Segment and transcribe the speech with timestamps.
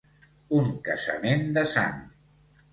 [0.59, 2.03] Un casament de sang.